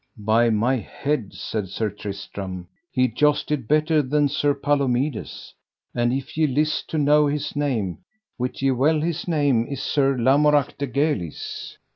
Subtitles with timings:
[0.17, 5.53] By my head, said Sir Tristram, he jousted better than Sir Palomides,
[5.93, 7.99] and if ye list to know his name,
[8.39, 11.77] wit ye well his name is Sir Lamorak de Galis.